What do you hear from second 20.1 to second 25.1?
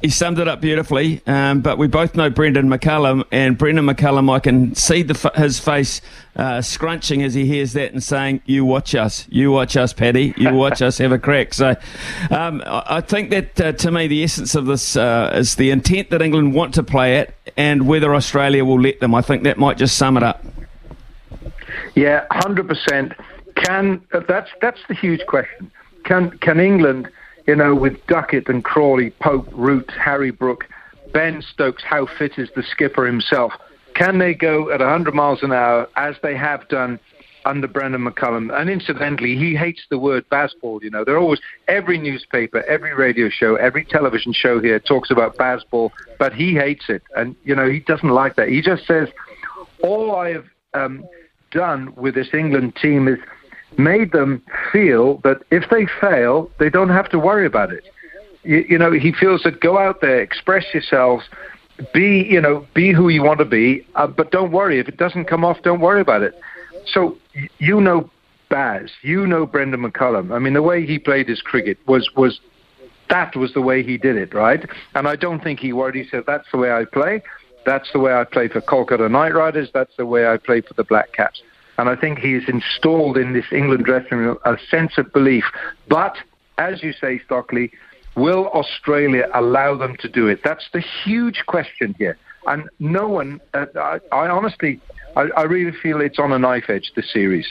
it up. Yeah, hundred percent. Can that's that's the